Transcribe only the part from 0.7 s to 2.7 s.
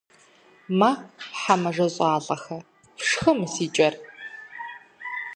Мэ, хьэ мэжэщӀалӀэхэ,